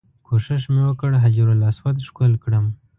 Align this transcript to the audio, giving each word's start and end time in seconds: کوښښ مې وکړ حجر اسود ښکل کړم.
کوښښ 0.27 0.63
مې 0.73 0.81
وکړ 0.89 1.11
حجر 1.23 1.47
اسود 1.69 1.95
ښکل 2.07 2.31
کړم. 2.43 2.65